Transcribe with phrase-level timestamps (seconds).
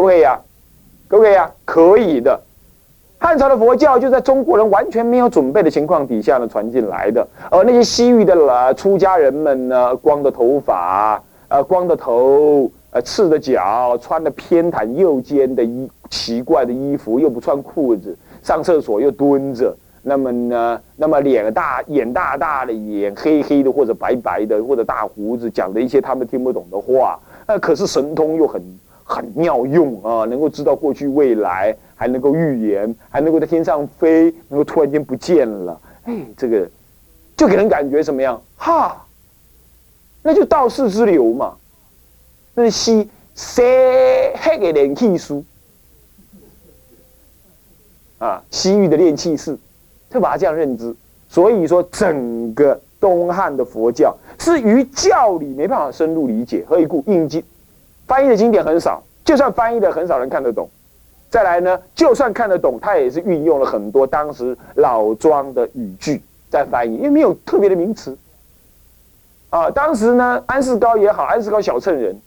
[0.00, 0.40] 可不可以啊？
[1.08, 1.50] 可不可以啊？
[1.66, 2.40] 可以的。
[3.18, 28.62] 汉朝的佛教就在中国人完全没有准备的情况底下呢传进来的，而那些西域的呃出家人们呢，光着头发，呃，光着头，呃，赤着脚，穿的偏袒右肩的衣奇怪的衣服，又不穿裤子，上厕所又蹲着，那么呢，那么脸大眼大大的，眼黑黑的或者白白的或者大胡子，讲的一些他们听不懂的话，那可是神通又很。
[29.10, 35.80] 很妙用啊，能够知道过去未来，还能够预言，还能够在天上飞，能够突然间不见了。
[36.04, 36.70] 哎，这个
[37.36, 38.40] 就给人感觉怎么样？
[38.56, 39.04] 哈，
[40.22, 41.56] 那就道士之流嘛。
[42.54, 43.62] 那是西西
[44.36, 45.44] 黑的炼气术
[48.18, 49.58] 啊，西域的炼气士，
[50.08, 50.94] 就把它这样认知。
[51.28, 57.02] 所以说，整个东汉的佛教是于教理没办法深入理解，何以故？
[57.08, 57.42] 应经。
[58.10, 60.68] 翻译的经典很少，就算翻译的很少人看得懂。
[61.30, 68.18] 再来呢，就算看得懂，他也是运用了很多当时老庄的语句在翻译，因为没有特别的名词。
[69.50, 72.20] 啊，当时呢，安世高也好，安世高小乘人，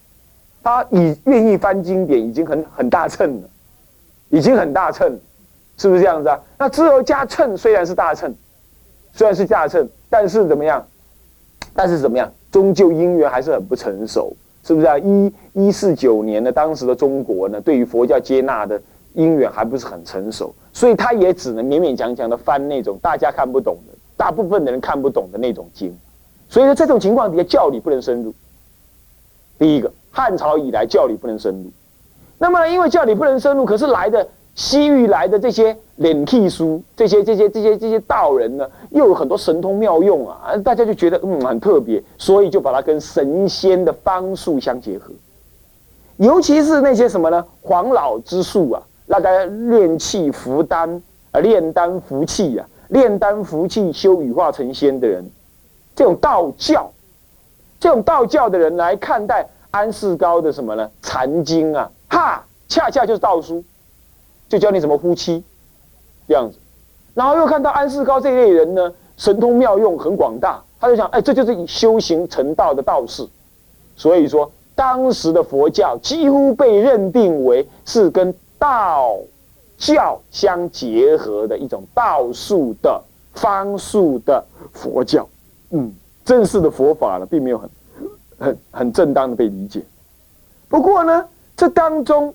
[0.63, 3.49] 他已愿意翻经典，已经很很大乘了，
[4.29, 5.19] 已经很大乘，
[5.77, 6.39] 是不是这样子啊？
[6.57, 8.33] 那之后加乘虽然是大乘，
[9.11, 10.87] 虽然是大乘，但是怎么样？
[11.73, 12.31] 但是怎么样？
[12.53, 14.33] 终究因缘还是很不成熟。
[14.65, 14.97] 是不是啊？
[14.97, 18.81] 一一四九年的，当时的中国呢，对于佛教接纳的
[19.13, 25.93] 因缘还不是很成熟，所以他也只能勉勉强强的翻那种大家看不懂的、大部分的人看不懂的那种经。
[26.49, 28.33] 所以说，这种情况底下，教理不能深入。
[29.59, 31.71] 第一个，汉朝以来教理不能深入。
[32.37, 34.27] 那么，因为教理不能深入，可是来的。
[34.55, 45.11] 西域来的这些脸替书，这些这些这些这些道人呢，又有很多神通妙用啊，大家就觉得嗯很特别，所以就把它跟神仙的方术相结合。
[46.17, 55.27] 尤其是那些什么呢，黄老之术啊，那个炼气服丹啊，炼丹服气啊，炼丹服气修羽化成仙的人，
[55.95, 56.91] 这种道教，
[57.79, 60.87] 这种道教的人来看待安世高的什么呢？
[61.01, 63.63] 禅经啊，哈，恰恰就是道书。
[64.49, 65.43] 就教你怎么呼气，
[66.27, 66.57] 这样子，
[67.15, 73.27] 然后又看到安世高这一类人呢，神通妙用很广大，他就想，哎，这就是修行成道的道士。
[73.95, 79.17] 所以说，当时的佛教几乎被认定为是跟道
[79.77, 83.01] 教相结合的一种道术的
[83.33, 85.27] 方术的佛教。
[85.71, 85.91] 嗯，
[86.23, 87.69] 正式的佛法呢，并没有很
[88.37, 89.81] 很很正当的被理解。
[90.69, 92.33] 不过呢，这当中。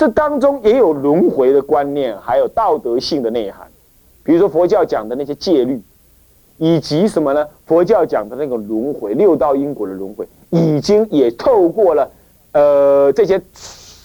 [0.00, 3.68] 这当中也有轮回的观念，还有道德性的内涵，
[4.24, 5.78] 比如说佛教讲的那些戒律，
[6.56, 7.46] 以及什么呢？
[7.66, 12.10] 佛教讲的那个轮回、六道因果的轮回，已经也透过了，
[12.52, 13.38] 呃，这些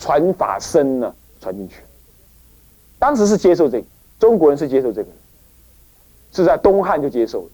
[0.01, 1.77] 传法僧呢传进去。
[2.99, 3.85] 当时是接受这个，
[4.19, 5.07] 中国人是接受这个，
[6.33, 7.47] 是在东汉就接受了。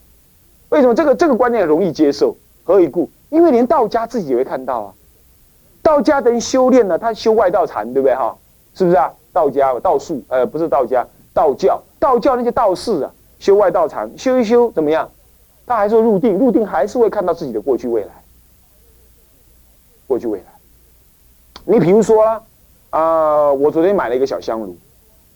[0.70, 2.36] 为什么这个这个观念容易接受？
[2.64, 3.08] 何以故？
[3.30, 4.94] 因为连道家自己也会看到啊。
[5.82, 8.36] 道家的人修炼呢，他修外道禅，对不对哈？
[8.74, 9.12] 是不是啊？
[9.34, 15.10] 道家道术，呃，不是道家，道教，道教那些道士啊，修外道禅，修一修怎么样？
[15.66, 18.10] 他还是入定，入定还是会看到自己的过去未来。
[20.08, 20.46] 过去未来，
[21.64, 22.42] 你比如说啦，
[22.90, 24.76] 啊，我昨天买了一个小香炉，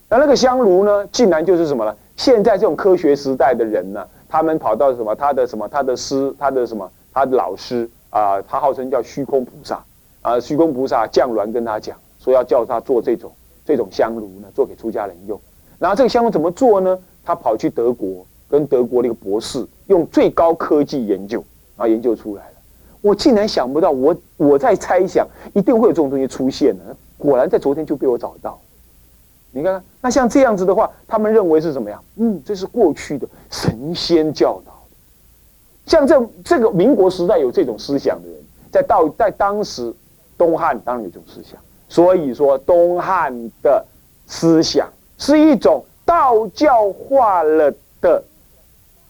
[0.09, 1.95] 那那个香炉呢，竟然就是什么呢？
[2.17, 5.15] 现在这种科学时代的人呢，他们跑到什么？
[5.15, 5.67] 他的什么？
[5.69, 6.91] 他的师，他的什么？
[7.13, 9.81] 他的老师啊，他号称叫虚空菩萨。
[10.25, 13.31] 啊，虚空菩萨降鸾跟他讲，说要叫他做这种
[13.63, 15.39] 这种香炉呢，做给出家人用。
[15.77, 16.97] 然后这个香炉怎么做呢？
[17.23, 21.37] 他跑去德国，跟德国的一个博士用最高科技研究，
[21.77, 22.51] 然后研究出来了。
[23.01, 26.97] 我竟然想不到，我我在猜想，一定会有这种东西出现呢。
[27.19, 28.59] 果然在昨天就被我找到。
[29.51, 32.01] 你看看，那像这样子的话，他们认为是什么呀？
[32.15, 34.73] 嗯，这是过去的神仙教导。
[35.85, 38.39] 像这这个民国时代有这种思想的人，
[38.71, 39.93] 在到在当时。
[40.37, 43.85] 东汉当然有这种思想，所以说东汉的
[44.27, 48.23] 思想是一种道教化了的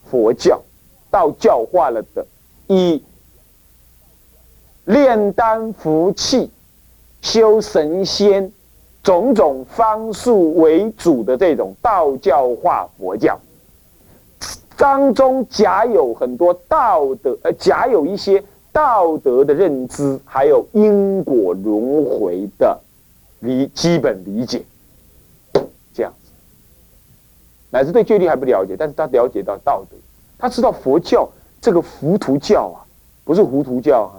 [0.10, 0.62] 佛教，
[1.10, 2.26] 道教化了的
[2.68, 3.04] 以
[4.86, 6.52] 炼丹服气、
[7.22, 8.52] 修神仙
[9.02, 13.40] 种种方术为主的这种道教化佛教，
[14.78, 18.44] 当中夹有很多道德，呃，夹有一些。
[18.76, 22.78] 道德的认知，还有因果轮回的
[23.40, 24.66] 理基本理解，
[25.94, 26.30] 这样子，
[27.70, 29.96] 乃至对戒律还不了解，但是他了解到道德，
[30.38, 31.26] 他知道佛教
[31.62, 32.84] 这个浮屠教啊，
[33.24, 34.12] 不是糊涂教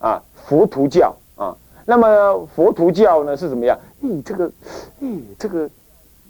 [0.00, 1.54] 啊，啊，佛徒教啊，
[1.84, 3.78] 那么佛徒教呢是怎么样？
[4.02, 4.50] 咦，这个，
[5.02, 5.68] 咦，这个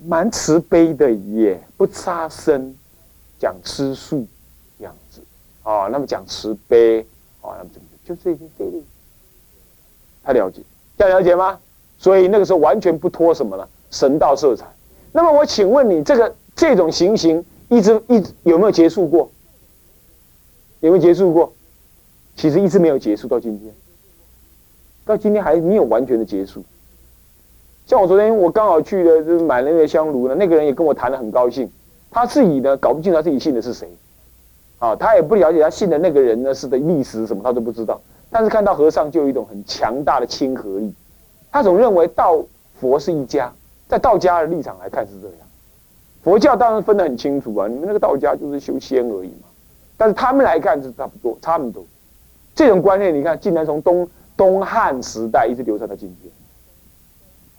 [0.05, 2.75] 蛮慈悲的耶，不杀生，
[3.39, 4.27] 讲吃素，
[4.77, 5.21] 这样子，
[5.63, 7.07] 啊，那么讲慈悲，
[7.43, 8.83] 哦，那么怎么就这些这类，
[10.23, 10.63] 他了解，
[10.99, 11.59] 要了解吗？
[11.99, 14.67] 所以那个时候完全不脱什么了神道色彩。
[15.13, 19.31] 那么我请问你，这个这种情形一直一直有没有结束过？
[20.81, 21.53] 有没有结束过？
[22.37, 23.73] 其实一直没有结束到今天。
[25.05, 26.65] 到今天还没有完全的结束。
[27.87, 31.71] 像我昨天我刚好去的，就是买那个香炉呢，那个人也跟我谈的很高兴。
[32.11, 33.89] 他自己呢搞不清楚他自己信的是谁，
[34.81, 38.01] 啊，他也不了解他信的那个人呢是的历史什么他都不知道。
[38.29, 40.93] 但是看到和尚就有一种很强大的亲和力，
[41.53, 42.43] 他总认为道
[42.81, 43.53] 佛是一家，
[43.87, 45.37] 在道家的立场来看是这样。
[46.25, 49.47] 佛教当然分得很清楚啊，你们那个道家就是修仙而已嘛。
[49.97, 51.85] 但是他们来看是差不多，差不多。
[52.57, 54.09] 这种观念你看，竟然从东。
[54.37, 56.33] 东汉时代一直流传到今天。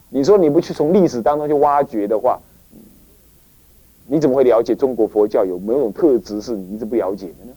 [0.09, 2.39] 你说你不去从历史当中去挖掘的话，
[4.11, 7.53] 你怎么会了解中国佛教有某种特质是你一直不了解的呢？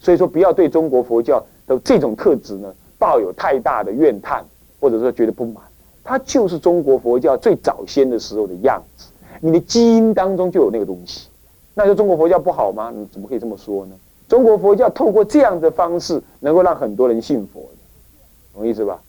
[0.00, 4.44] 所以说，不要对中国佛教的这种特质呢抱有太大的怨叹，
[4.80, 5.62] 或者说觉得不满。
[6.02, 9.06] 它就是中国佛教最早先的时候的样子，
[9.40, 11.28] 你的基因当中就有那个东西。
[11.72, 12.92] 那说中国佛教不好吗？
[12.92, 13.94] 你怎么可以这么说呢？
[14.26, 18.58] 中国佛教透过这样的方式，能够让很多人信佛的。
[18.58, 19.00] 懂意思吧？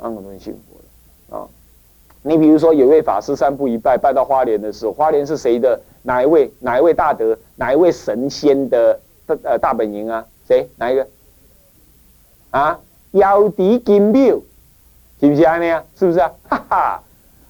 [0.00, 0.54] 让很多人信！
[2.22, 5.80] 你比如说，有位法师三步一拜，拜到花莲的时候，花莲是谁的？
[6.02, 6.52] 哪一位？
[6.60, 7.36] 哪一位大德？
[7.56, 8.98] 哪一位神仙的
[9.42, 10.24] 呃大本营啊？
[10.46, 10.68] 谁？
[10.76, 11.06] 哪一个？
[12.50, 12.78] 啊？
[13.12, 14.36] 妖笛金庙，
[15.20, 15.58] 是不是啊？
[15.58, 16.32] 那样是不是啊？
[16.48, 17.02] 哈哈！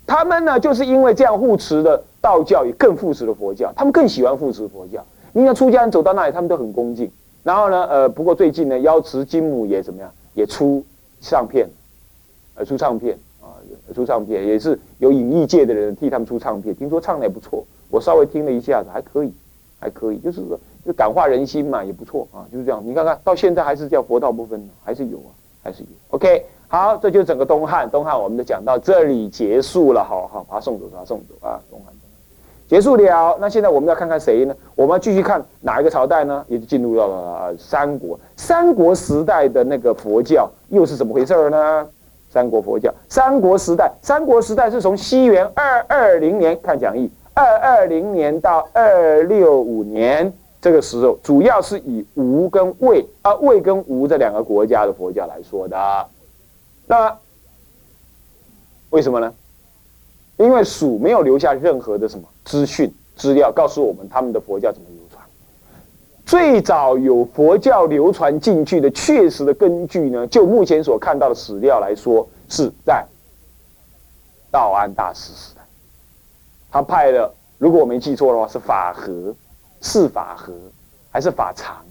[0.07, 3.73] 他们呢，就是因为这样护持的道教，也更护持的佛教。
[3.77, 5.05] 他们更喜欢护持佛教。
[5.33, 7.11] 你看出家人走到那里，他们都很恭敬。
[7.43, 10.11] 然后呢，呃，不过最近呢，瑶池金母也怎么样？
[10.35, 10.83] 也出。
[11.25, 11.69] 唱片，
[12.57, 13.17] 呃，出唱片，
[13.93, 19.33] 出唱片也是有影艺界的人替他们出唱片，听说唱的也不错，我稍微听了一下子，还可以，
[19.79, 22.83] 还可以，就是说就感化人心嘛，也不错啊，就是这样。
[22.85, 25.31] 你看看到现在还是叫佛道不分，还是有啊，
[25.63, 25.89] 还是有。
[26.09, 31.93] OK，好，这就是整个东汉，东汉我们就讲到这里结束了，好好把它送走，把它送走啊，东汉。
[32.69, 34.57] 结束了，那现在我们要看看谁呢？
[34.75, 36.43] 我们要继续看哪一个朝代呢？
[36.49, 38.19] 也就进入到了三国。
[38.35, 41.87] 三国时代的那个佛教又是怎么回事呢？
[42.33, 56.07] 三国佛教，三国时代，三国时代是从西元二二零年看讲义，二二零年到二六五年这个时候，主要是以吴跟魏啊，魏跟吴这两个国家的佛教来说的。
[56.87, 57.15] 那
[58.89, 59.35] 为什么呢？
[60.39, 64.89] 因为蜀没有留下任何的什么资讯资料，告诉我们他们的佛教怎么。
[66.33, 73.05] 最早有佛教流传进去的确实的根据呢，就目前所看到的史料来说，是在
[74.51, 75.61] 道安大师时代。
[76.71, 79.35] 他派了，如果我没记错的话，是法和，
[79.83, 80.55] 是法和，
[81.11, 81.85] 还是法常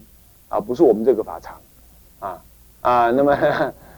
[0.49, 0.59] 啊？
[0.59, 1.55] 不是我们这个法常
[2.19, 2.41] 啊
[2.81, 3.11] 啊。
[3.11, 3.37] 那么，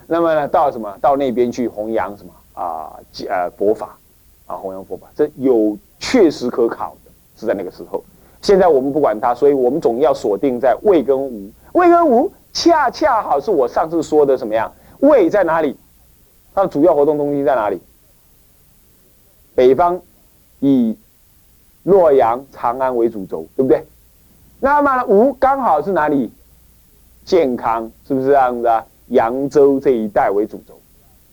[0.08, 0.94] 那么呢，到什么？
[1.00, 3.00] 到那边去弘扬什么啊？
[3.30, 3.98] 呃，佛法。
[4.46, 8.04] 啊，弘扬佛法，这有确实可考的，是在那个时候。
[8.44, 11.50] 现在我们不管它，所以我们总要锁定在魏跟吴。
[11.72, 14.72] 魏跟吴恰恰好是我上次说的什么样？
[15.00, 15.76] 魏在哪里？
[16.54, 17.82] 它的主要活动中心在哪里？
[19.56, 20.00] 北方，
[20.60, 20.96] 以
[21.84, 23.84] 洛阳、长安为主轴，对不对？
[24.60, 26.32] 那么吴刚好是哪里？
[27.26, 28.86] 健康，是不是这样子啊？
[29.08, 30.78] 扬州这一带为主轴，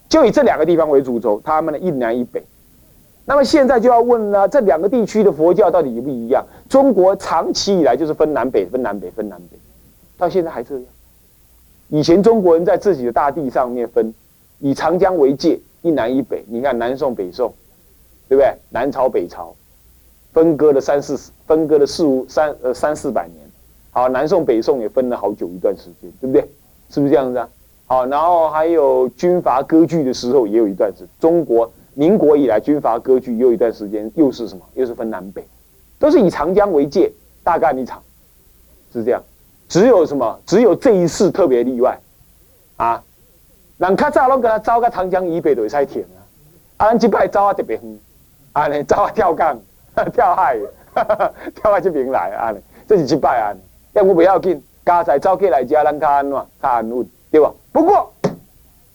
[0.09, 2.41] 就以这两个地方为主轴，他们的一南一北。
[3.31, 6.45] 那么现在就要问了，这两个地区的佛教到底一不一样？
[6.69, 9.57] 中国长期以来就是分南北，分南北，分南北，
[10.19, 10.85] 到现在还这样。
[11.91, 14.13] 以前中国人在自己的大地上面分，
[14.59, 16.45] 以长江为界，一南一北。
[16.49, 17.55] 你看南宋、北宋，
[18.29, 18.53] 对不对？
[18.69, 19.55] 南朝、北朝，
[20.33, 23.37] 分割了三四分割了四五三呃三四百年。
[23.93, 26.41] 好，南宋、北宋也分了好久一段时间，对不对？
[26.89, 27.49] 是不是这样子啊？
[27.87, 31.71] 好，然后还有军阀割据的时候，也有一段时中国。
[31.95, 34.65] 民国以来，军阀割据又一段时间，又是什么？
[34.75, 35.45] 又是分南北，
[35.99, 38.03] 都是以长江为界，大干一场，
[38.93, 39.23] 是这样。
[39.69, 40.41] 只有什么？
[40.47, 41.99] 只有这一次特别例外，
[42.77, 43.03] 啊，
[43.79, 46.19] 人较早拢跟他招到长江以北就会使停啊，
[46.79, 47.99] 啊，咱这摆走啊特别远，
[48.53, 49.59] 啊，尼走啊跳港、
[50.13, 50.59] 跳海，
[51.55, 52.55] 跳到这边来啊，
[52.89, 53.55] 这是一摆啊，
[53.93, 56.33] 要不不要紧，加在走起来家，咱较安怎，
[56.63, 57.53] 较安稳，对吧？
[57.73, 58.13] 不过。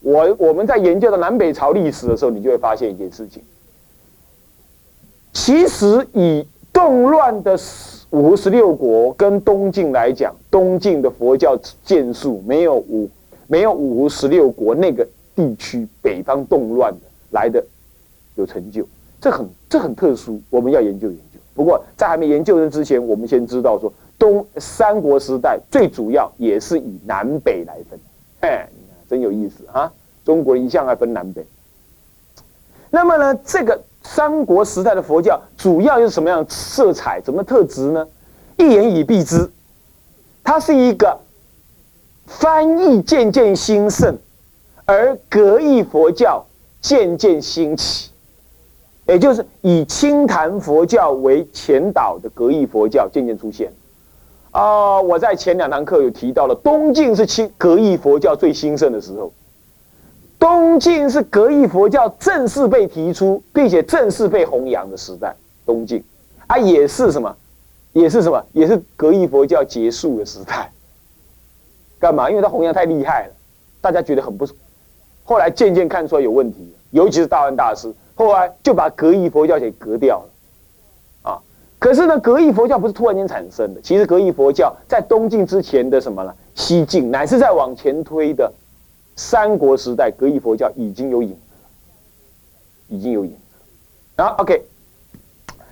[0.06, 3.42] 我我们在研究的南北朝历史的时候，你就会发现一件事情。
[5.34, 7.58] 其实以动乱的
[8.12, 13.10] 五胡十六国跟东晋来讲，东晋的佛教建树没有五
[13.48, 17.00] 没有五胡十六国那个地区北方动乱的
[17.32, 17.66] 来的
[18.36, 18.88] 有成就，
[19.20, 21.40] 这很这很特殊，我们要研究研究。
[21.56, 28.00] 不过在还没研究的之前，我们先知道说东三国时代最主要也是以南北来分，
[28.42, 28.68] 哎，
[29.10, 29.92] 真有意思啊！
[30.24, 31.46] 中国一向爱分南北。
[32.90, 38.08] 那么呢，这个三国时代的佛教主要是什么样色彩、什么特质呢？
[38.58, 39.52] 一言以蔽之，
[40.44, 41.20] 它是一个
[42.26, 44.18] 翻译渐渐兴盛，
[44.86, 46.46] 而格义佛教
[46.82, 48.12] 渐渐兴起，
[49.08, 53.72] 也就是以清谈佛教为前导的格义佛教渐渐出现。
[54.56, 59.34] 啊，我在前两堂课有提到了，东晋是清格义佛教最兴盛的时候。
[60.40, 65.36] 东晋是格义佛教正式被提出，并且正式被弘扬的时代。
[65.66, 66.02] 东晋
[66.48, 67.36] 啊，也是什么？
[67.92, 68.42] 也是什么？
[68.54, 70.72] 也是格义佛教结束的时代。
[72.00, 72.30] 干嘛？
[72.30, 73.34] 因为他弘扬太厉害了，
[73.82, 74.48] 大家觉得很不。
[75.26, 80.30] 后来渐渐看出来有问题，尤其是大安大师，后来就把格义佛教给革掉了。
[81.77, 86.34] 可是呢，格义佛教不是突然间产生的，其实格义佛教在东晋之前的什么呢？
[86.55, 88.51] 西晋乃是在往前推的。
[89.17, 91.38] 三国时代，格义佛教已经有影子，
[92.89, 93.38] 已经有影子
[94.17, 94.25] 了。
[94.25, 94.62] 啊，OK。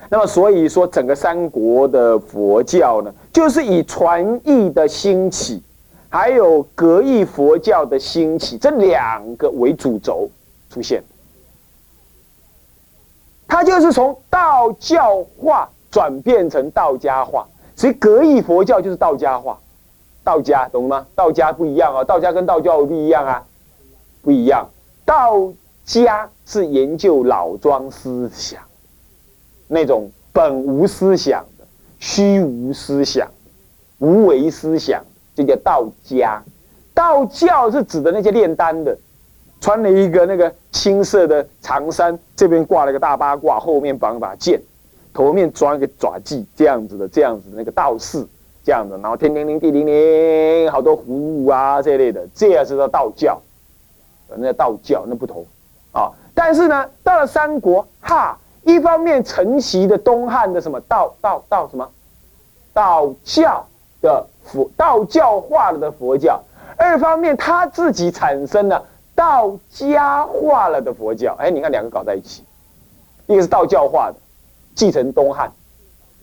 [0.09, 5.61] 那么，所以说，整个三国的佛教呢，就是以传译的兴起，
[6.07, 10.29] 还有格义佛教的兴起这两个为主轴
[10.69, 11.03] 出现。
[13.47, 19.59] 它就是从道教化转变成道家化，所以格义佛教就是道家化。
[20.23, 21.05] 道家懂吗？
[21.13, 23.43] 道家不一样啊，道家跟道教不一样啊，
[24.23, 24.67] 不一样。
[25.05, 25.53] 道
[25.85, 28.59] 家是研究老庄思想，
[29.67, 31.65] 那种本无思想的、
[31.99, 33.29] 虚无思想、
[33.99, 35.03] 无为思想，
[35.35, 36.41] 这叫道家。
[36.95, 38.97] 道教是指的那些炼丹的，
[39.61, 44.59] 穿了一个那个青色的长衫，这边挂了个大八卦，后面绑把剑，
[45.13, 48.25] 头面装一个爪髻，这样子的，这样子的那个道士。
[48.65, 53.37] 这样的，然后天灵灵地灵灵，好多葫芦啊这类的，这也是叫道教，
[54.37, 55.45] 那道教那不同
[55.91, 56.09] 啊。
[56.33, 61.91] 但是呢，到了三国，哈，一方面承袭的东汉的什么道道道什么
[62.71, 63.67] 道教
[64.01, 66.41] 的佛道教化了的佛教，
[66.77, 68.81] 二方面他自己产生了
[69.13, 71.35] 道家化了的佛教。
[71.37, 72.45] 哎，你看两个搞在一起，
[73.27, 74.15] 一个是道教化的，
[74.75, 75.49] 继承东汉；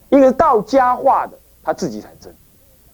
[0.09, 1.33] 一个是道家化的。
[1.63, 2.31] 他自己产生，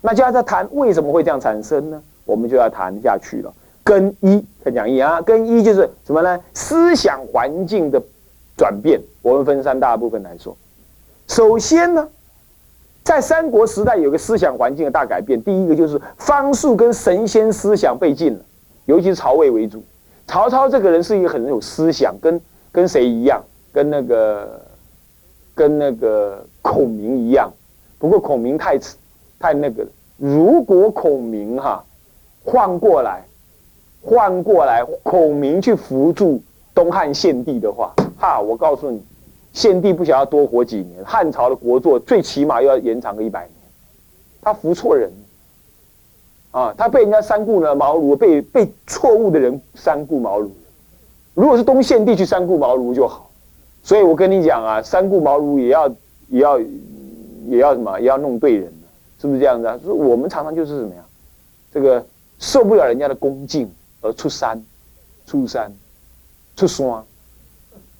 [0.01, 2.03] 那就要在谈为什么会这样产生呢？
[2.25, 3.53] 我们就要谈下去了。
[3.81, 6.37] 跟一，他讲一啊，跟一就是什么呢？
[6.53, 8.01] 思想环境的
[8.57, 8.99] 转变。
[9.21, 10.53] 我们分三大部分来说。
[11.29, 12.09] 首先呢，
[13.05, 15.41] 在三国时代有个思想环境的大改变。
[15.41, 18.39] 第一个就是方术跟神仙思想被禁了，
[18.83, 19.81] 尤其是曹魏为主。
[20.27, 23.41] 曹操这个人是一个很有思想，跟跟谁一样？
[23.71, 24.61] 跟那个
[25.57, 27.51] 跟那个孔明一样。
[27.97, 28.77] 不过孔明太
[29.39, 31.83] 太那个了，如果孔明哈
[32.45, 33.25] 换过来，
[34.03, 36.39] 换过来，孔明去扶助
[36.75, 39.03] 东汉献帝的话，哈，我告诉你，
[39.51, 43.51] 献帝不想要多活几年，汉朝的国祚最起码又要延长个一百年。
[44.39, 45.11] 他扶错人，
[46.51, 50.49] 啊，他被人家三顾了茅庐，被被错误的人三顾茅庐。
[51.33, 53.26] 如果是东献帝去三顾茅庐就好，
[53.87, 55.87] 所以我跟你讲啊，三顾茅庐也要
[56.27, 56.59] 也要。
[57.49, 57.97] 也要什么？
[57.97, 58.69] 也要弄对人，
[59.21, 59.79] 是不是这样子啊？
[59.81, 61.01] 所以我们常常就是什么呀？
[61.71, 62.05] 这个
[62.39, 64.61] 受不了人家的恭敬而出山，
[65.25, 65.71] 出山，
[66.57, 67.01] 出山，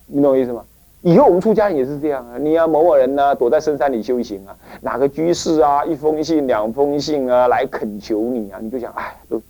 [0.05, 0.65] 你懂我意思吗？
[1.01, 2.37] 以后我们出家人也是这样啊。
[2.37, 9.41] 你要某某人呢，躲在深山里修行啊，哪个居士啊，一封信、两封信啊，来恳求你啊，你就想，哎，都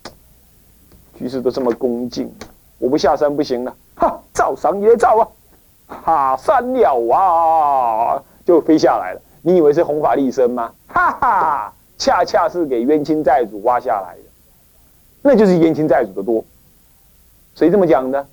[1.16, 2.32] 居士都这么恭敬，
[2.78, 5.26] 我不下山不行了，哈，照上也照啊，
[5.88, 9.22] 哈，三鸟啊，就飞下来了。
[9.42, 10.72] 你以为是弘法利生吗？
[10.88, 14.30] 哈哈，恰恰是给冤亲债主挖下来的，
[15.22, 16.44] 那就是冤亲债主的多。
[17.56, 18.26] 谁这么讲的？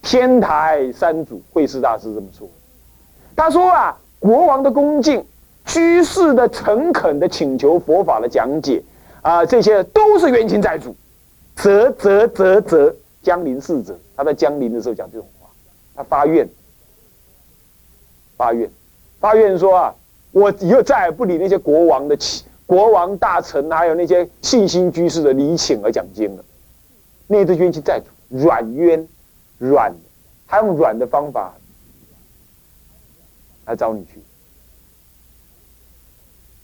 [0.00, 2.48] 天台三祖慧师大师这么说。
[3.36, 5.24] 他说啊，国王的恭敬，
[5.64, 8.82] 居士的诚恳的请求佛法的讲解，
[9.20, 10.96] 啊，这些都是冤亲债主。
[11.54, 12.92] 啧啧啧啧，
[13.22, 15.48] 江陵逝者，他在江陵的时候讲这种话，
[15.94, 16.48] 他发愿，
[18.36, 18.70] 发愿，
[19.20, 19.94] 发愿说啊。
[20.34, 22.16] 我以后再也不理那些国王的
[22.64, 26.44] 国王大臣，还有那些信心居士的礼请而讲经了。
[27.26, 28.06] 那些冤亲债主，
[28.38, 29.06] 软冤，
[29.58, 29.94] 软，
[30.48, 31.52] 他用软的方法
[33.66, 34.22] 来找你去。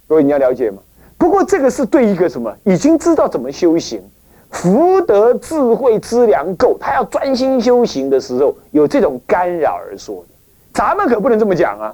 [0.07, 0.81] 各位你要了解吗？
[1.19, 4.03] 不过这个是对一个什么已经知道怎么修行，
[4.49, 10.38] 福德智慧资粮够，他要专心修行的时候，有这种干扰而说的。
[10.79, 11.93] 咱们可不能这么讲啊！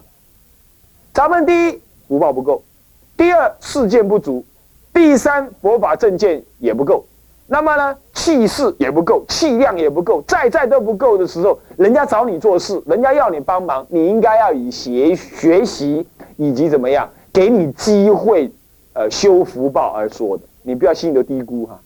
[1.15, 2.63] 咱们第一福报不够，
[3.17, 4.45] 第二事件不足，
[4.93, 7.03] 第三佛法正见也不够。
[7.47, 18.53] 那么呢，气势也不够，气量也不够，在在都不够的时候，人家找你做事，人家要你帮忙，你应该要以学学习以及怎么样，给你机会，
[18.93, 20.43] 呃，修福报而说的。
[20.61, 21.81] 你不要心里头低估哈，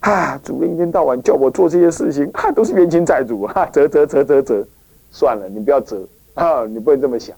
[0.00, 4.62] 啊，主任一天到晚叫我做这些事情，哈，都是冤亲债主哈，折折折折折，
[5.10, 5.98] 算了，你不要折
[6.34, 7.36] 啊，你不能这么想，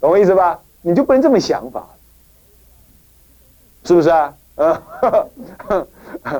[0.00, 0.58] 懂我意思吧？
[0.82, 1.86] 你就不能这么想法，
[3.84, 4.34] 是不是啊？
[4.56, 4.82] 啊。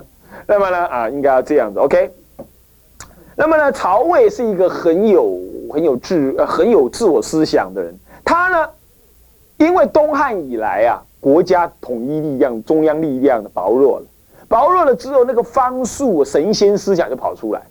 [0.47, 2.11] 那么呢，啊，应该要这样子，OK。
[3.37, 5.39] 那么呢，曹魏是一个很有、
[5.73, 7.95] 很有自、呃很有自我思想的人。
[8.25, 8.69] 他呢，
[9.59, 14.07] 因为东汉以来啊，国家统一力量、中央力量的薄弱了，
[14.49, 17.63] 薄弱了之后，那个方术、神仙思想就跑出来，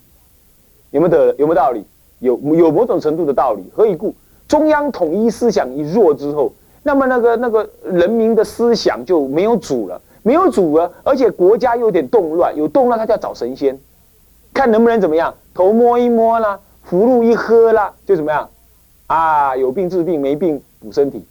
[0.91, 1.36] 有没有的？
[1.36, 1.86] 有没有道理？
[2.19, 3.63] 有有某种程度的道理。
[3.75, 4.13] 何以故？
[4.47, 10.01] 中央统一思想一弱之后，那么那个那个人民的思想就没有主了。
[10.21, 13.79] 没有主了，而且国家又有点动乱，有动乱他就要找神仙，
[14.53, 18.47] 看能不能怎么样，头摸一摸啦，符箓一喝啦，就怎么样，
[19.07, 21.25] 啊，有病治病，没病补身体，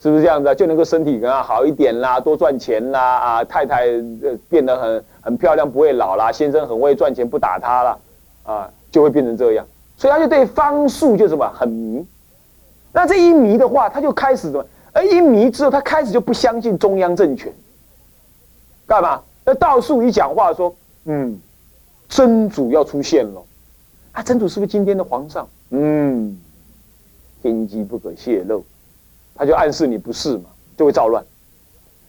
[0.00, 0.52] 是不是这样子？
[0.54, 3.86] 就能够身体啊好一点啦，多赚钱啦，啊，太太
[4.48, 7.98] 变得很很漂亮，不会老啦，先生很会赚钱，不打他了，
[8.44, 9.66] 啊，就会变成这样，
[10.02, 12.04] 所以他就对方术就什么很迷，
[12.92, 14.66] 那这一迷的话，他就开始什么？
[14.92, 17.52] 而一迷之后，他开始就不相信中央政权。
[18.84, 19.22] 干嘛？
[19.44, 21.40] 那道术一讲话说，嗯，
[22.08, 23.44] 真主要出现了，
[24.10, 25.48] 啊，真主是不是今天的皇上？
[25.70, 26.36] 嗯，
[27.40, 28.64] 天机不可泄露，
[29.36, 31.24] 他就暗示你不是嘛，就会造乱。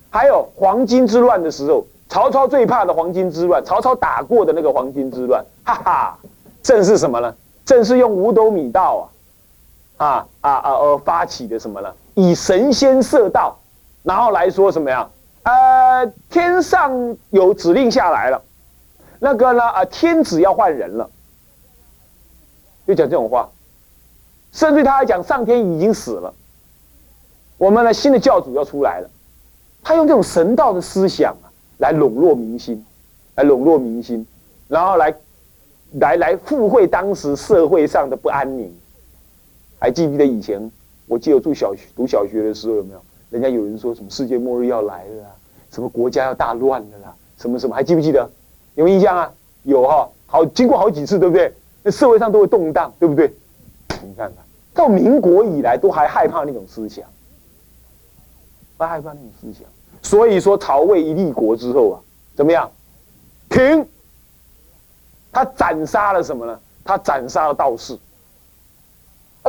[0.10, 6.20] 还有黄巾之乱的时候，曹操最怕的黄巾之乱，曹操打过的那个黄巾之乱，哈哈，
[6.64, 7.36] 正是什么呢？
[7.66, 9.10] 正是用五斗米道
[9.98, 11.94] 啊，啊啊啊而发起的什么呢？
[12.16, 13.58] 以神仙设道，
[14.04, 15.10] 然后来说什么呀？
[15.44, 18.42] 呃，天上有指令下来了，
[19.20, 19.64] 那个呢？
[19.64, 21.10] 啊，天子要换人了，
[22.88, 23.50] 就讲这种话，
[24.52, 26.34] 甚至他还讲上天已经死了，
[27.58, 29.10] 我们的新的教主要出来了，
[29.84, 32.86] 他用这种神道的思想啊，来笼络民心，
[33.36, 34.26] 来笼络民心，
[34.68, 35.14] 然后来，
[36.00, 38.74] 来来附会当时社会上的不安宁。
[39.80, 40.72] 还记不记得以前？
[41.06, 43.02] 我记得住小学读小学的时候有没有？
[43.30, 45.26] 人家有人说什么世界末日要来了，
[45.72, 48.30] 什么国家要大乱了啦，什么什么还记不记得？
[48.76, 49.32] 有印象啊？
[49.64, 51.54] 有哈，好，经过好几次，对不对？
[51.84, 53.34] 那社会上都会动荡，对不对？
[54.04, 57.06] 你看看到民国以来都还害怕那种思想，
[58.78, 59.64] 还害怕那种思想。
[60.02, 62.00] 所以说曹魏一立国之后啊，
[62.36, 62.72] 怎么样？
[63.50, 63.86] 停！
[65.34, 66.58] 他斩杀了什么呢？
[66.86, 67.98] 他斩杀了道士，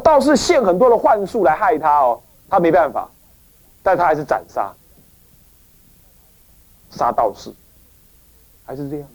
[0.02, 3.08] 道士献很多的幻术来害他哦，他没办法。
[3.82, 4.72] 但他还是斩杀，
[6.90, 7.52] 杀道士，
[8.64, 9.06] 还是这样。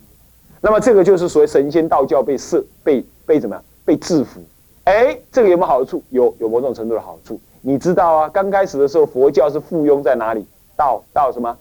[0.61, 4.43] 那么这个就是所谓神仙道教被设被被怎么样被制服？
[4.83, 6.03] 哎，这个有没有好处？
[6.09, 7.41] 有有某种程度的好处。
[7.61, 10.45] 你知道啊，刚开始的时候佛教是附庸在哪里？
[10.75, 11.57] 道道什么？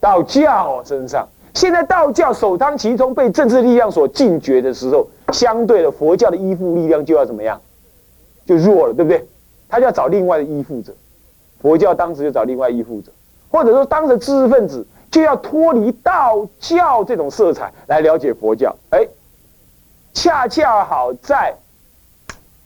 [0.00, 1.28] 道教身上。
[1.56, 7.58] 现在道教首当其冲被政治力量所禁绝的时候，相对的佛教的依附力量就要怎么样？
[8.44, 9.26] 就弱了，对不对？
[9.66, 10.92] 他就要找另外的依附者。
[11.58, 13.10] 佛教当时就找另外依附者，
[13.50, 18.76] 或者说当时知识分子就要脱离道教这种色彩来了解佛教。
[18.90, 19.08] 哎，
[20.12, 21.56] 恰恰好在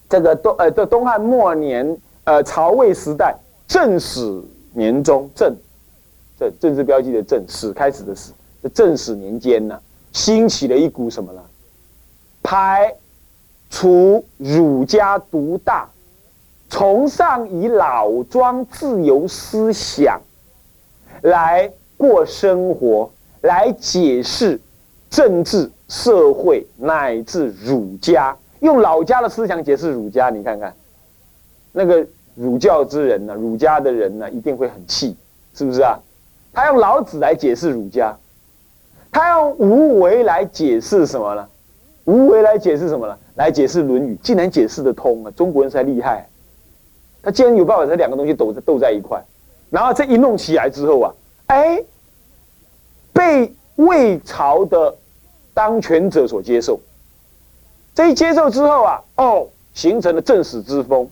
[0.08, 3.36] 这个东呃的东汉末年，呃曹魏时代
[3.68, 4.42] 正始
[4.74, 5.54] 年中正
[6.36, 9.80] 这政治标记的正始开始的始，这正始年间呢，
[10.12, 11.40] 兴起了一股什么呢？
[12.42, 12.94] 排
[13.70, 15.88] 除儒家独大。
[16.68, 20.20] 崇尚以老庄自由思想
[21.22, 24.60] 来过生活，来解释
[25.10, 30.30] 政治、社会乃至儒家，用老家的思想解释儒家。
[30.30, 30.72] 你看看，
[31.72, 35.16] 那个儒教之人呢，儒家的人呢，一定会很气，
[35.52, 35.98] 是不是啊？
[36.52, 38.16] 他用老子来解释儒家，
[39.12, 41.46] 他用无为来解释什么呢？
[42.04, 43.16] 无为来解释什么呢？
[43.34, 45.30] 来解释《论语》，竟然解释得通啊！
[45.36, 46.28] 中国人才厉害。
[47.22, 49.22] 他竟然有办法，这两个东西斗斗在一块，
[49.68, 51.12] 然后这一弄起来之后啊，
[51.46, 51.82] 哎，
[53.12, 54.94] 被魏朝的
[55.52, 56.80] 当权者所接受。
[57.94, 61.08] 这一接受之后啊，哦，形成了正史之风。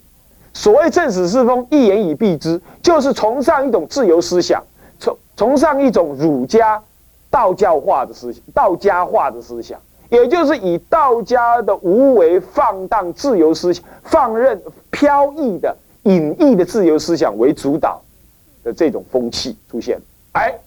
[0.54, 4.64] 所谓正史之风，一言以蔽之，就是崇尚一种自由思想，
[4.98, 6.82] 崇崇尚一种儒家
[7.30, 14.60] 道教化的思想，道家化的思想，也就是以道家的无为放荡自由思想、放任
[14.90, 18.00] 飘逸的隐逸的自由思想为主导
[18.64, 20.00] 的这种风气出现，
[20.32, 20.58] 哎，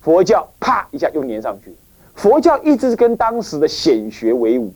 [0.00, 1.74] 佛教啪一下又粘上去。
[2.14, 4.72] 佛教一直是跟当时的显学为伍，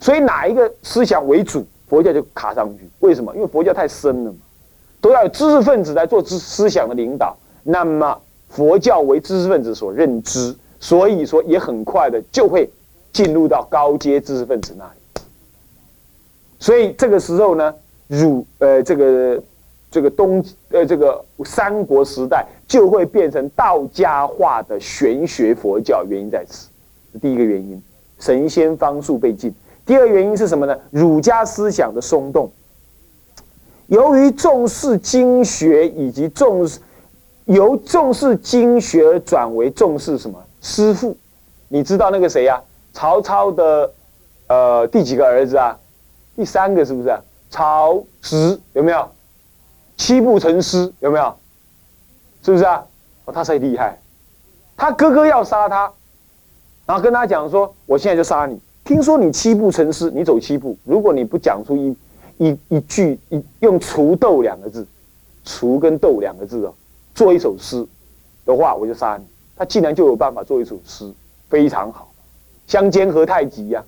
[0.00, 2.90] 所以哪一个思想为主，佛教就卡上去。
[2.98, 3.32] 为什么？
[3.36, 4.38] 因为佛教太深了嘛，
[5.00, 7.36] 都要有知识分子来做知思想的领导。
[7.62, 10.52] 那么佛教为知识分子所认知。
[10.82, 12.68] 所以说，也很快的就会
[13.12, 15.22] 进入到高阶知识分子那里。
[16.58, 17.72] 所以这个时候呢，
[18.08, 19.40] 儒呃这个
[19.92, 26.68] 这个东呃这个三国时代就会变成道家化的玄学佛教，原因在此。
[27.20, 27.80] 第一个原因，
[28.18, 29.52] 神仙方术被禁；
[29.86, 30.76] 第二原因是什么呢？
[30.90, 32.50] 儒家思想的松动。
[33.86, 36.80] 由于重视经学以及重视
[37.44, 40.42] 由重视经学转为重视什么？
[40.62, 41.16] 师傅，
[41.68, 42.62] 你知道那个谁呀？
[42.94, 43.92] 曹操的，
[44.46, 45.76] 呃，第几个儿子啊？
[46.36, 47.18] 第三个是不是？
[47.50, 49.10] 曹植有没有？
[49.96, 51.34] 七步成诗有没有？
[52.42, 52.86] 是不是啊？
[53.24, 53.98] 哦，他才厉害。
[54.76, 55.92] 他哥哥要杀他，
[56.86, 58.58] 然后跟他讲说：“我现在就杀你。
[58.84, 61.96] 听说你七步成诗，你走七步，如果你不讲出一
[62.38, 64.86] 一一句一用‘锄豆’两个字
[65.44, 66.74] ，‘锄’跟‘豆’两个字哦，
[67.14, 67.86] 做一首诗
[68.44, 69.24] 的话，我就杀你。”
[69.62, 71.08] 他竟然就有办法做一首诗，
[71.48, 72.12] 非常好。
[72.66, 73.80] 相煎何太急呀？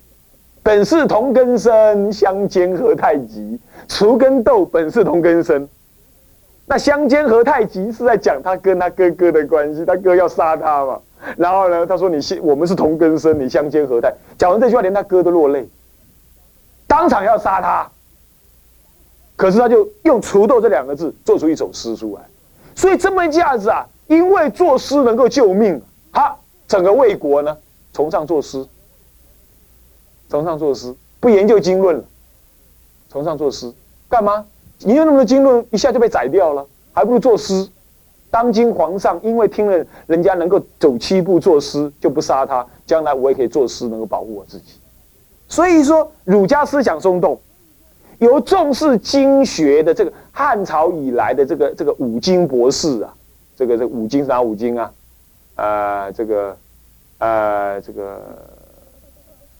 [0.63, 3.59] 本是同根生，相煎何太急？
[3.89, 5.67] 锄跟豆本是同根生。
[6.65, 10.97] 那相煎何太急是在讲他跟他哥哥的关系，他哥要杀他嘛。
[11.35, 14.13] 然后呢，他说你，我们是同根生，你相煎何太？
[14.37, 15.67] 讲完这句话，连他哥都落泪，
[16.87, 17.85] 当场要杀他。
[19.35, 22.21] 可是他就用锄豆这两个字做出一首诗出来，
[22.75, 23.85] 所以这么一下子啊。
[24.07, 26.37] 因为作诗能够救命，哈，
[26.67, 27.57] 整个魏国呢
[27.93, 28.65] 崇尚作诗，
[30.29, 32.03] 崇尚作诗，不研究经论了，
[33.09, 33.71] 崇尚作诗，
[34.07, 34.45] 干嘛？
[34.79, 37.67] 研究那么多经论，一下就被宰掉了，还不如作诗。
[38.29, 44.73] 当今皇上因为听了人家能够走七步作诗，就不杀他，将来我也可以作诗，能够保护我自己。
[45.47, 47.39] 所以说，儒家思想松动，
[48.19, 53.15] 由重视经学的这个汉朝以来的这个这个五经博士啊。
[53.55, 54.91] 这个这五经是哪五经啊？
[55.55, 56.57] 呃，这个，
[57.19, 58.21] 呃，这个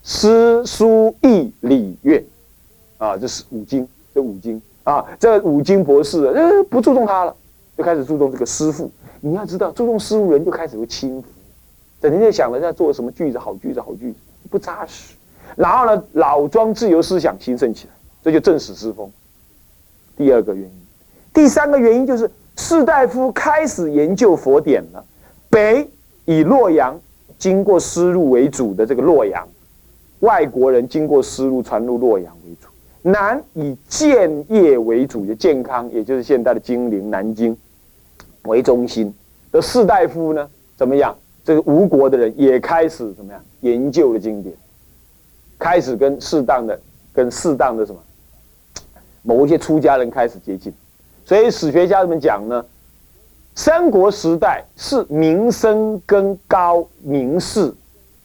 [0.04, 2.22] 诗书易礼乐，
[2.98, 7.34] 啊，这是五经，这五经啊，这五经博士呃不注重他了，
[7.78, 8.92] 就开始注重这个诗赋。
[9.22, 11.30] 你要知道，注重诗赋人就开始会轻浮，
[12.02, 14.18] 整天就想着在做什么句子，好句子，好句子，
[14.50, 15.16] 不扎实。
[15.56, 19.10] 然后呢，老庄自由思想兴盛起来，这就正史之风。
[20.18, 20.72] 第二个原因，
[21.34, 22.30] 第三个原因就是。
[22.58, 25.04] 士大夫开始研究佛典了。
[25.50, 25.88] 北
[26.26, 27.00] 以洛阳
[27.38, 29.48] 经过丝路为主的这个洛阳，
[30.20, 32.68] 外国人经过丝路传入洛阳为主。
[33.02, 37.56] 南以建业为主，就健康，也就是现代的金陵、南京
[38.44, 39.14] 为中心
[39.52, 41.16] 的士大夫呢，怎么样？
[41.44, 44.56] 这个吴国的人也开始怎么样研究了经典，
[45.60, 46.80] 开始跟适当的、
[47.14, 48.02] 跟适当的什么
[49.22, 50.74] 某一些出家人开始接近。
[51.26, 52.64] 所以史学家们讲呢，
[53.56, 57.74] 三国时代是民生跟高名士、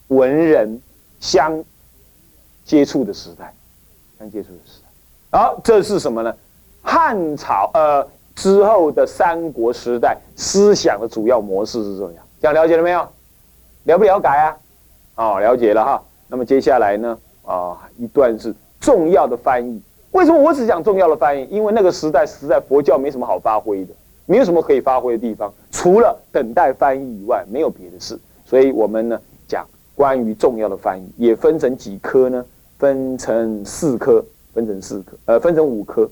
[0.09, 0.81] 文人
[1.19, 1.65] 相
[2.65, 3.55] 接触的时代，
[4.19, 5.39] 相接触的时代。
[5.39, 6.35] 好，这是什么呢？
[6.83, 13.09] 汉朝呃之后的三国时代思想的主要模式是这样，这样了解了没有？
[13.85, 14.57] 了不了解啊？
[15.15, 16.03] 哦，了解了哈。
[16.29, 17.19] 那么接下来呢？
[17.45, 19.81] 啊，一段是重要的翻译。
[20.13, 21.47] 为什么我只讲重要的翻译？
[21.51, 23.95] 因为那个时代实在佛教没什么好发挥的，
[24.27, 28.19] 没有什么可以发挥的地方，除了等待翻译以外，没有别的事。
[28.45, 32.45] 所以我们呢讲关于重要的翻译，也分成几科呢？
[32.77, 36.11] 分成四科，分成四科，呃，分成五科，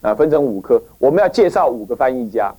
[0.00, 0.80] 啊，分成五科。
[0.98, 2.54] 我们要介绍五个翻译家，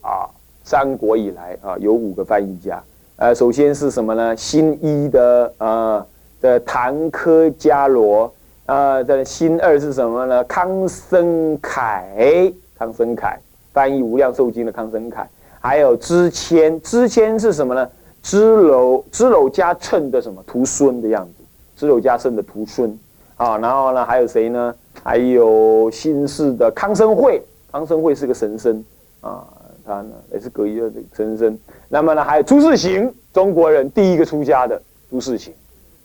[0.00, 0.26] 啊，
[0.64, 2.82] 三国以来啊有五个翻译家，
[3.16, 4.36] 呃，首先是什么呢？
[4.36, 6.04] 新一的啊。
[6.42, 8.30] 的谭科伽罗，
[8.66, 10.44] 啊，的新二是什么呢？
[10.44, 13.38] 康生凯，康生凯
[13.72, 15.26] 翻译《无量寿经》的康生凯，
[15.60, 17.88] 还有支谦，支谦是什么呢？
[18.22, 21.44] 支娄支娄迦谶的什么徒孙的样子？
[21.76, 22.98] 支娄迦谶的徒孙
[23.36, 24.74] 啊，然后呢，还有谁呢？
[25.02, 28.84] 还有新氏的康生会，康生会是个神僧
[29.20, 29.46] 啊，
[29.86, 31.56] 他呢也是隔一个神僧。
[31.88, 35.52] 那么呢，还有朱世行，中国人第一个出家的朱世行。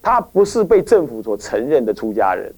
[0.07, 2.49] 他不是被政府所承认的出家人，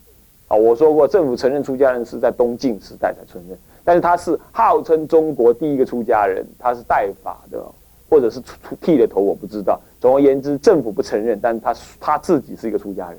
[0.47, 7.59] 啊，我说过，政府承认出家人是在东晋时代才承认，但是他是号称中国第一个出家人，他是代法的，
[8.07, 8.39] 或者是
[8.79, 9.81] 剃了头，我不知道。
[9.99, 13.17] 总而言之，政府不承认，但是他他自己是一个出家人，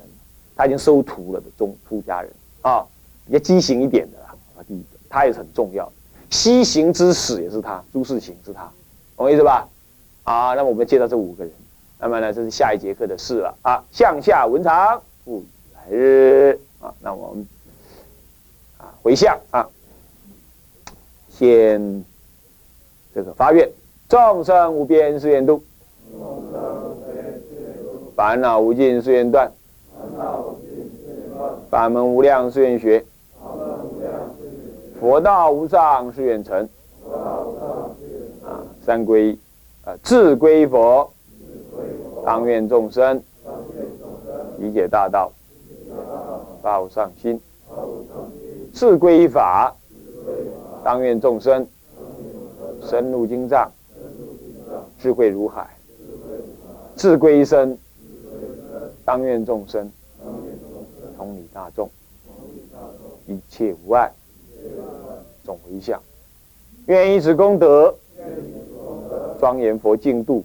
[0.55, 2.87] 他已经收徒了的中出家人啊，
[3.27, 4.33] 比较畸形一点的啦。
[4.57, 5.93] 啊，第一个，他也是很重要的。
[6.31, 8.63] 西行之始也是他，朱世行是他，
[9.17, 9.67] 懂我意思吧？
[10.23, 11.53] 啊，那么我们介绍这五个人，
[12.01, 13.85] 那么呢，这是下一节课的事了啊。
[13.93, 16.59] 向下文长，复来日。
[16.81, 17.47] 啊，那我们
[18.79, 19.69] 啊回向啊，
[21.29, 22.03] 先
[23.15, 23.71] 这个发愿，
[24.09, 25.63] 众生无边誓愿度，
[28.17, 29.53] 烦恼无尽誓愿断，
[31.69, 33.05] 法门无量誓愿学。
[34.99, 36.67] 佛道无上誓愿成，
[37.11, 39.39] 啊，三归，
[39.85, 41.13] 啊，智归佛，
[42.25, 43.23] 当愿众生
[44.59, 45.33] 理解大道，
[46.63, 47.39] 报上心；
[48.73, 49.75] 自归法，
[50.85, 51.67] 当愿众生
[52.83, 53.71] 深入经藏，
[54.99, 55.65] 智慧如海；
[56.95, 57.77] 自归身，
[59.05, 59.91] 当愿众生
[61.17, 61.89] 同理大众，
[63.27, 64.11] 一切无碍。
[65.43, 66.01] 总回向，
[66.87, 67.95] 愿以此功德，
[69.41, 70.45] 庄严佛净土，